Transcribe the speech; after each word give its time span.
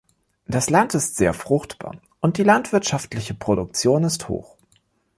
Das 0.47 0.71
Land 0.71 0.95
ist 0.95 1.15
sehr 1.15 1.31
fruchtbar 1.31 1.95
und 2.21 2.39
die 2.39 2.43
landwirtschaftliche 2.43 3.35
Produktion 3.35 4.03
ist 4.03 4.29
hoch. 4.29 4.57